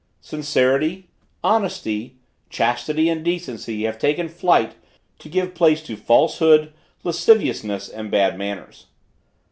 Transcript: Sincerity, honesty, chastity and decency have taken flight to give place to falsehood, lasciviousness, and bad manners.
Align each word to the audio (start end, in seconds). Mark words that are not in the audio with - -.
Sincerity, 0.21 1.09
honesty, 1.43 2.15
chastity 2.49 3.07
and 3.07 3.23
decency 3.23 3.83
have 3.83 3.99
taken 3.99 4.27
flight 4.29 4.73
to 5.19 5.29
give 5.29 5.53
place 5.53 5.83
to 5.83 5.95
falsehood, 5.95 6.73
lasciviousness, 7.03 7.87
and 7.87 8.09
bad 8.09 8.35
manners. 8.35 8.87